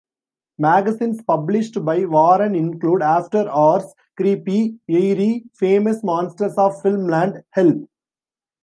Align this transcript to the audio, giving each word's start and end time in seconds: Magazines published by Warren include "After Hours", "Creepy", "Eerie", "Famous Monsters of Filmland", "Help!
Magazines 0.57 1.21
published 1.21 1.75
by 1.85 2.05
Warren 2.07 2.55
include 2.55 3.03
"After 3.03 3.47
Hours", 3.47 3.83
"Creepy", 4.17 4.79
"Eerie", 4.87 5.43
"Famous 5.53 6.03
Monsters 6.03 6.55
of 6.57 6.81
Filmland", 6.81 7.43
"Help! 7.51 7.87